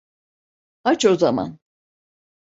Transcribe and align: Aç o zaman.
Aç 0.83 1.05
o 1.05 1.15
zaman. 1.15 1.59